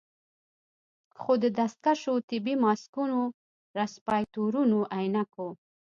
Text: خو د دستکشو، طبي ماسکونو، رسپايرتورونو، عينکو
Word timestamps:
خو 1.21 1.31
د 1.43 1.45
دستکشو، 1.59 2.13
طبي 2.29 2.53
ماسکونو، 2.63 3.21
رسپايرتورونو، 3.79 4.79
عينکو 4.95 5.47